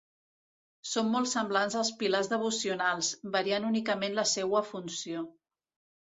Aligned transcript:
Són 0.91 1.09
molt 1.15 1.27
semblants 1.31 1.75
als 1.81 1.91
pilars 1.99 2.29
devocionals, 2.31 3.09
variant 3.35 3.67
únicament 3.67 4.15
la 4.21 4.25
seua 4.31 4.63
funció. 4.71 5.27